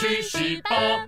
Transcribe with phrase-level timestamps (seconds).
[0.00, 1.06] 去十八。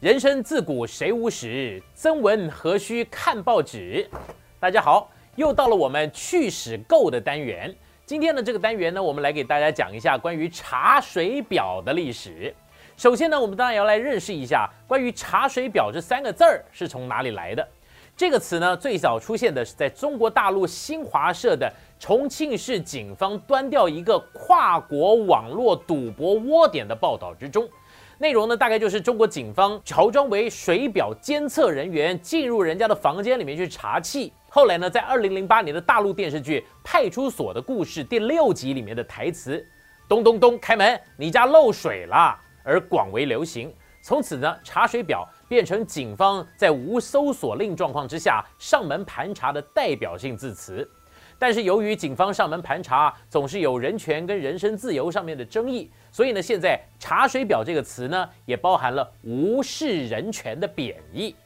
[0.00, 4.10] 人生自古谁无死，曾闻何须看报纸。
[4.58, 7.72] 大家好，又到了我们去史购的单元。
[8.04, 12.52] 今天的这个单元呢，我们来给大家讲一下关于查水表的历史。
[12.96, 17.68] 首先呢，我们当然要来认识一下关于查水表这三个字儿是从哪里来的。
[18.16, 21.70] 这个词呢，最早出现的是在中国大陆新华社的
[22.00, 27.68] 重庆市警方端掉一个跨国网络赌博窝点的报道之中。
[28.16, 34.32] 内容呢，大概就是中国警方乔装为水表监测人员，进入人家的房间里面去查气。
[34.48, 39.62] 后来呢，在二零零八年的大陆电视剧《派出所的故事》第六集里面的台词
[40.08, 43.70] “咚咚咚，开门，你家漏水了”而广为流行。
[44.02, 50.88] 从此呢，查水表变成警方在无搜索令状况之下上门盘查的代表性字词。
[51.38, 61.36] 但是由于警方上门盘查总是有人权跟人身自由上面的争议，所以呢，现在“查水表”这个词呢，也包含了无视人权的贬义。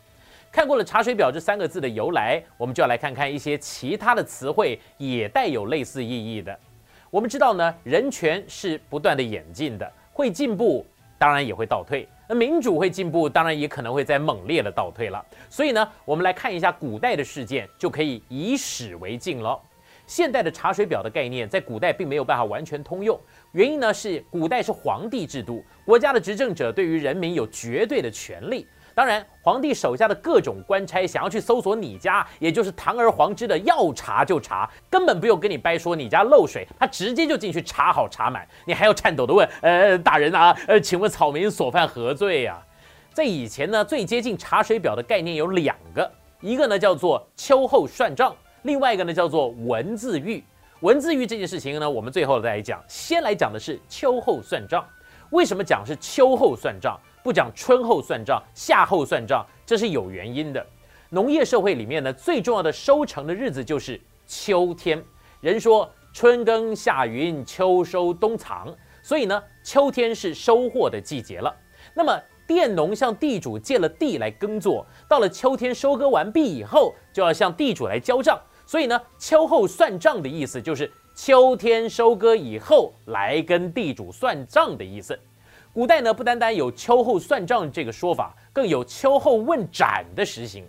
[0.52, 6.56] 看过了“查水表”这三个字的由来，我们就要来看看一些其他的词汇也带有类似意义的。
[7.10, 10.86] 我们知道呢，人权是不断的演进的，会进步，
[11.18, 15.20] 当然也会倒退；那民主会进步，当然也可能会在猛烈的倒退了。
[15.48, 19.60] 所以呢，我们来看一下古代的事件，就可以以史为镜了。
[20.06, 23.20] 现代的查水表的概念在古代并没有办法完全通用，
[23.50, 28.64] 原因呢是古代是皇帝制度，国家的执政者对于人民有绝对的权利。
[28.94, 42.60] 当然，皇帝手下的各种官差想要去搜索你家，也就是堂而皇之的要查就查，根本不用跟你掰说你家漏水，他直接就进去查好查满，你还要颤抖的问，呃，大人啊，呃，请问草民所犯何罪呀？
[43.12, 48.34] 在以前呢，最接近查水表的概念有两个，一个呢叫做秋后算账。
[48.62, 50.44] 另外一个呢叫做文字狱，
[50.80, 52.82] 文字狱这件事情呢，我们最后再来讲。
[52.86, 54.84] 先来讲的是秋后算账。
[55.30, 59.44] 为什么讲是秋后算账，不讲春后算账、夏后算账？
[59.66, 60.66] 这是有原因的。
[61.10, 65.02] 农业社会里面呢，最重要的收成的日子就是秋天。
[65.40, 68.72] 人说春耕夏耘，秋收冬藏，
[69.02, 71.54] 所以呢，秋天是收获的季节了。
[71.94, 78.40] 那么佃农向地主借了地来耕作，到了秋天收割完毕以后，就要向地主来交账。
[78.66, 85.18] 所以呢，秋后算账的意思就是秋天收割以后来跟地主算账的意思。
[85.72, 90.64] 古代呢，不单单有秋后算账这个说法，更有秋后问斩的实行。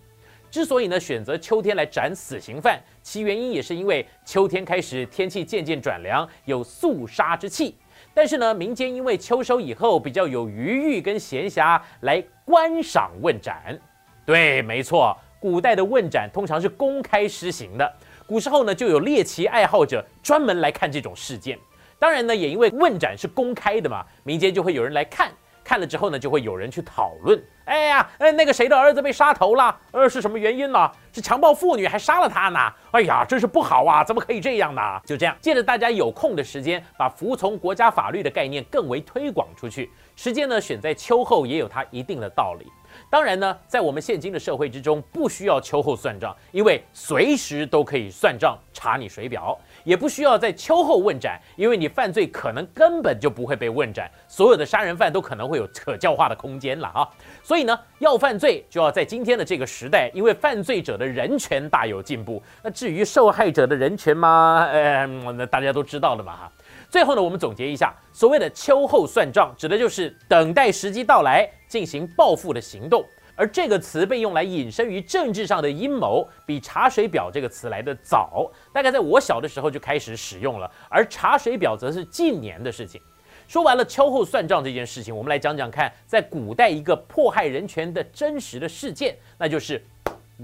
[0.51, 7.75] 之所以呢选择秋天来斩死刑犯，其原因也是因为秋天开始天气渐渐转凉，有肃杀之气。
[8.13, 13.75] 但是呢，民间因为秋收以后比较有余裕跟闲暇来观赏问斩。
[14.23, 15.17] 对，没错。
[15.39, 17.93] 古代的问斩通常是公开施行的，
[18.27, 21.57] 古时候呢就有猎奇爱好者专门来看这种事件。
[22.01, 25.31] 当然呢，也因为问斩是公开的嘛，民间就会有人来看，
[25.63, 27.39] 看了之后呢，就会有人去讨论。
[27.65, 29.77] 哎呀，哎，那个谁的儿子被杀头了？
[29.91, 30.91] 呃，是什么原因呢？
[31.13, 32.59] 是强暴妇女还杀了他呢？
[32.89, 34.03] 哎呀，真是不好啊！
[34.03, 34.81] 怎么可以这样呢？
[35.05, 39.91] 就这样，借着大家有空的时间，把服从国家法律的概念更为推广出去。
[40.23, 42.67] 时间呢，选在秋后也有它一定的道理。
[43.09, 57.09] 当然呢，在我们现今的社会之中，不需要秋后算账，因为随时都可以算账查你水表；也不需要在秋后问斩，因为你犯罪可能根本就不会被问斩，所有的杀人犯都可能会有可教化的空间了啊！
[57.41, 62.39] 所以呢，要犯罪就要在今天的这个时代，因为犯罪者的人权大有进步。
[62.61, 64.67] 那至于受害者的人权吗？
[64.71, 66.51] 呃，那大家都知道了嘛哈。
[66.91, 73.01] 最后呢，我们总结一下，所谓的秋后算账，指的就是等待时机到来进行报复的行动。
[73.33, 80.69] 而这个词被用来引申于政治上的阴谋，比查水表这个词来的早，大概在我小的时候就开始使用了。
[80.89, 83.01] 而查水表则是近年的事情。
[83.47, 89.81] 说完了秋后算账这件事情，我们来讲讲看，在古代一个迫害人权的真实的事件，那就是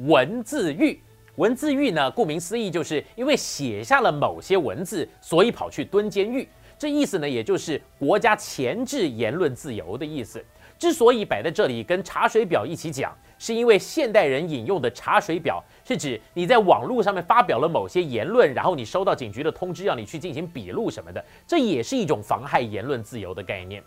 [0.08, 0.98] 文字狱。
[1.38, 6.48] 文字狱呢，顾名思义，就是因为写下了某些文字，所以跑去蹲监狱。
[6.80, 10.44] 这意思呢，也就是国家钳制言论自由的意思。
[10.80, 23.84] 之所以摆在这里跟查水表一起讲，是因为现代人引用的查水表是指你在网络上面发表了某些言论，然后你收到警局的通知，让你去进行笔录什么的，这也是一种妨害言论自由的概念。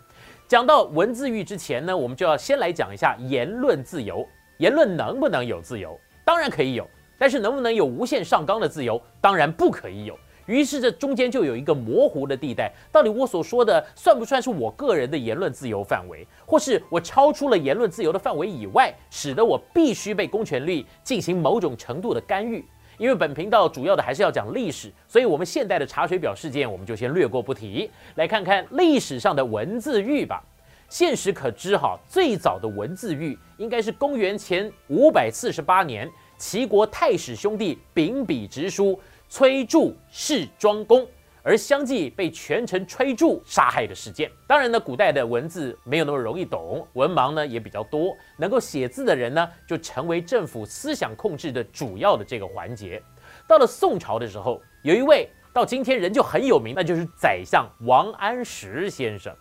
[0.47, 4.25] 讲到文字狱之前呢，我们就要先来讲一下言论自由。
[4.57, 5.99] 言论能不能有自由？
[6.23, 6.89] 当然可以有。
[7.21, 8.99] 但是能不能有无限上纲的自由？
[9.21, 10.17] 当然不可以有。
[10.47, 22.65] 于是这中间就有一个模糊的地带，到底我所说的算不算是我个人的言论自由范围，或是我超出了言论自由的范围以外，使得我必须被公权力进行某种程度的干预？
[22.97, 30.43] 因为本频道主要的还是要讲历史，所以我们现代的查水表事件我们就先略过不提，来看看历史上的文字狱吧。
[30.89, 36.05] 现实可知，哈，最早的文字狱应该是公元前五百四十八年，
[36.41, 38.99] 齐国太史兄弟秉笔直书
[39.29, 41.07] 崔杼弑庄公，
[41.43, 44.27] 而相继被权臣崔杼杀害的事件。
[44.47, 52.99] 当然呢，古代的文字没有那么容易懂，文盲呢也比较多，能够写字的人呢就成为政府思想控制的主要的这个环节。
[53.47, 59.31] 到了宋朝的时候，有一位到今天人就很有名，那就是宰相王安石先生。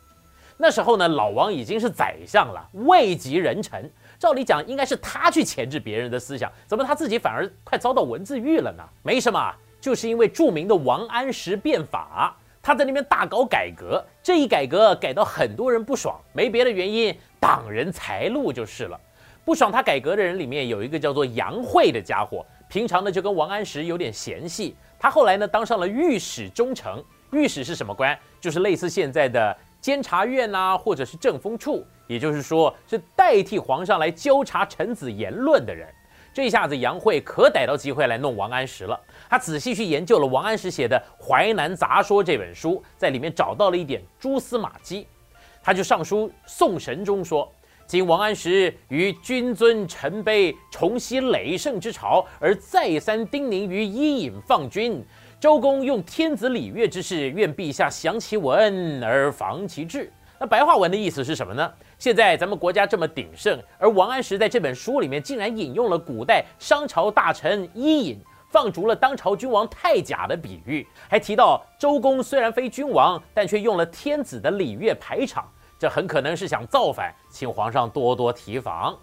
[0.63, 3.91] 那时候呢，老王已经是宰相了，位极人臣。
[4.21, 8.85] 照理讲，应该是他去钳制别人的思想，怎么他自己反而快遭到文字狱了呢？
[9.03, 9.51] 没什么，
[9.81, 19.01] 就是因为著名的王安石变法，他在那边大搞改革，这一改革改到很多人不爽，没别的原因，挡人财路就是了。
[19.43, 24.77] 不爽他改革的人里面有一个叫做杨慧的家伙，平常呢就跟王安石有点嫌隙。
[24.99, 27.03] 他后来呢当上了御史中丞，
[27.33, 28.17] 御史是什么官？
[28.39, 29.57] 就是类似现在的。
[29.81, 35.87] 监察院呐，或者是政风处，也就是说是代替皇上来纠察臣子言论的人。
[36.35, 38.99] 这下子，杨慧可逮到机会来弄王安石了。
[39.29, 45.07] 他仔细去研究了王安石写的《淮南杂说》这本书，在里面找到了一点蛛丝马迹。
[45.63, 47.49] 他就上书宋神宗说
[47.87, 55.05] ：“今王安石于君尊臣卑，重熙累盛之朝，而再三叮咛于伊尹放君。”
[55.39, 60.13] 周公用天子礼乐之事，愿陛下详其文而防其志。
[60.39, 61.71] 那白话文的意思是什么呢？
[62.01, 68.19] 现在咱们国家这么鼎盛，而王安石在这本书里面竟然引用了古代商朝大臣伊尹
[68.49, 75.47] 放逐了当朝君王太甲的比喻，还提到周公虽然非君王，但却用了天子的礼乐排场，
[75.79, 78.99] 这很可能是想造反，请皇上多多提防。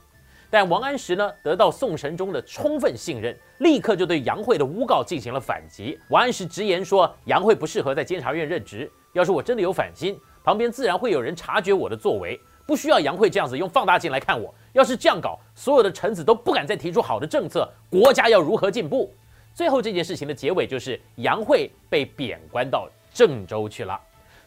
[0.49, 5.99] 但王安石呢，得到宋神宗的充分信任，立刻就对杨惠的诬告进行了反击。
[6.09, 8.91] 王安石直言说，杨惠不适合在监察院任职。
[9.13, 14.53] 要是我真的有反心，旁边自然会有人察觉我的作为，不需要杨惠这样子用放大镜来看我。
[14.73, 19.11] 要是这样搞，所有的臣子都不敢再提出好的政策，国家要如何进步？
[19.55, 23.99] 最后这件事情的结尾就是杨惠被贬官到郑州去了。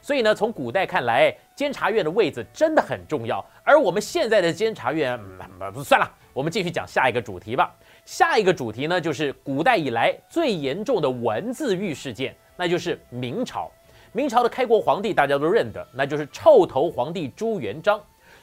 [0.02, 3.44] 所以呢，从古代看来，监察院的位子真的很重要。
[3.64, 5.18] 而我们现在的监察院，
[5.84, 7.74] 算了，我们继续讲下一个主题吧。
[8.04, 13.70] 下一个主题呢，就是古代以来最严重的文字狱事件，那就是明朝。
[14.12, 18.00] 明朝的开国皇帝大家都认得，那就是臭头皇帝朱元璋。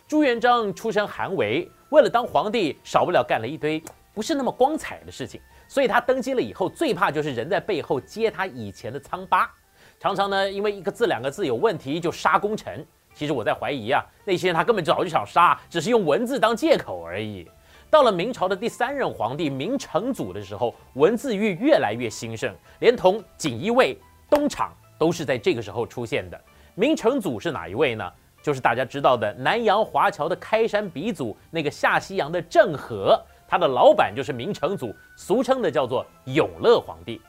[0.08, 3.84] 朱元璋出身寒微，为了当皇帝，少不了干了一堆
[4.14, 5.42] 不是那么光彩的事情。
[5.68, 9.52] 所以他登基了以后，最怕就是人在背后揭他以前的疮疤。
[10.00, 12.86] 常常呢，因为一个字两个字有问题就杀功臣。
[13.14, 17.46] 其实我在怀疑啊，那些人他根本早就想杀，只是用文字当借口而已。
[17.90, 24.00] 到了明朝的第三任皇帝明成祖的时候，文字狱越来越兴盛，连同锦衣卫、
[24.30, 26.40] 东厂都是在这个时候出现的。
[26.76, 28.12] 明成祖是哪一位呢？
[28.42, 37.20] 就是大家知道的南洋华侨的开山鼻祖，那个下西洋的郑和，他的老板就是明成祖，俗称的叫做永乐皇帝。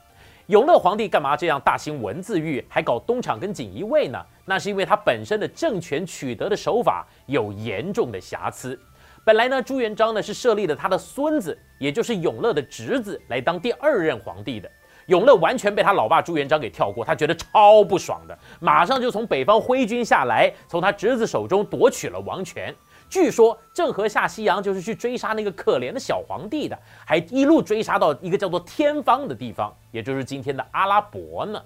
[0.47, 4.19] 永乐皇帝干嘛这样大兴文字狱，还搞东厂跟锦衣卫呢？
[4.45, 8.79] 那是因为他本身的政权取得的手法有严重的瑕疵。
[9.25, 14.71] 本来呢，朱元璋呢是设立了他的孙子，也就是永乐的侄子来当第二任皇帝的。
[15.09, 22.73] 永乐完全被他老爸朱元璋给跳过，他觉得超不爽的，马上就从北方挥军下来，从他侄子手中夺取了王权。
[23.09, 31.59] 据说郑和下西洋就是去追杀那个可怜的小皇帝的，还一路追杀到一个叫做天方的地方，也就是今天的阿拉伯呢。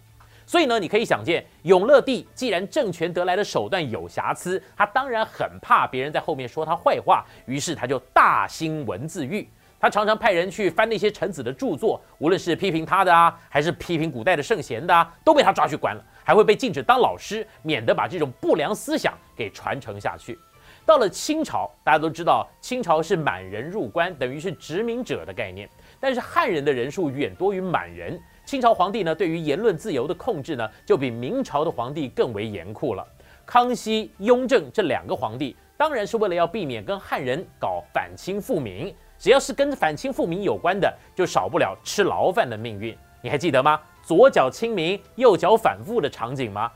[0.45, 9.45] 所以呢，你可以想见，永乐帝既然政权得来的手段有瑕疵，他当然很怕别人在后面说他坏话，于是他就大兴文字狱。
[9.84, 20.40] 他常常派人去翻那些臣子的著作，无论是批评他的啊，还是批评古代的圣贤的啊，都被他抓去关了，还会被禁止当老师，免得把这种不良思想给传承下去。
[20.86, 25.70] 到了清朝，大家都知道，清朝是满人入关，等于是殖民者的概念。
[26.00, 33.06] 但是汉人的人数远多于满人，清朝皇帝呢，对于言论自由的控制呢，就比明朝的皇帝更为严酷了。
[33.46, 42.98] 康熙、雍正这两个皇帝，当然是为了要避免跟汉人搞反清复明，只要是跟反清复明有关的，就少不了吃牢饭的命运。
[43.22, 43.79] 你还记得吗？
[44.03, 46.70] 左脚清明，右脚反复的场景吗？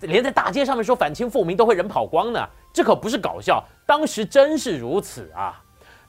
[0.00, 2.44] 连在大街上面说反清复明都会人跑光呢。
[2.72, 5.62] 这可不是搞笑，当时真是如此啊！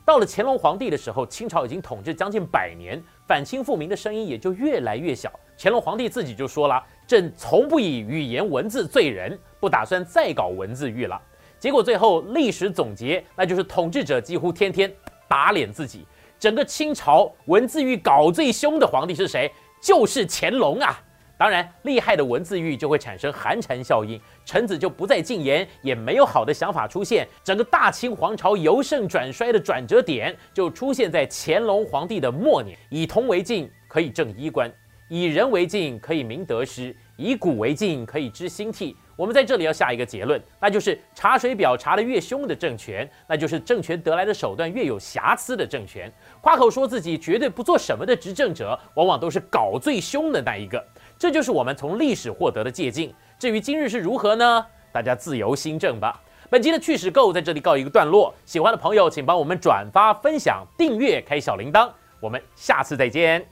[0.05, 5.31] 到了乾隆皇帝的时候，清朝已经统治将近百年，反清复明的声音也就越来越小。
[5.59, 11.21] 乾隆皇帝自己就说了：“朕从不以语言文字罪人，不打算再搞文字狱了。”
[11.59, 14.91] 结果最后历史总结，那就是统治者几乎天天
[15.33, 16.05] 打脸自己。
[16.37, 19.51] 整个清朝文字狱搞最凶的皇帝是谁？
[19.81, 21.01] 就是乾隆啊！
[21.35, 27.27] 当然，厉害的文字狱就会产生寒蝉效应，臣子就不再进言，也没有好的想法出现。
[27.43, 32.77] 整个大清皇朝由盛转衰的转折点就出现在乾隆皇帝的末年。
[32.91, 34.69] 以铜为镜，可以正衣冠；
[35.09, 38.95] 以人为镜，可以明得失；以古为镜，可以知兴替。
[39.15, 46.11] 我们在这里要下一个结论，那就是查水表查得越凶的政权，那就是政权得来的手段越有瑕疵的政权。
[46.41, 50.83] 夸口说自己绝对不做什么的执政者，往往都是搞最凶的那一个。
[51.17, 53.13] 这就是我们从历史获得的借鉴。
[53.37, 54.65] 至于今日是如何呢？
[54.91, 56.21] 大家自由心证吧。
[56.49, 61.89] 本期的趣史购在这里告一个段落，喜欢的朋友请帮我们转发、分享、订阅、开小铃铛。
[62.19, 63.45] 我们下次再见。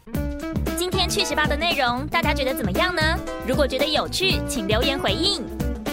[0.78, 3.02] 今天趣史吧的内容大家觉得怎么样呢？
[3.48, 5.44] 如果觉得有趣，请留言回应。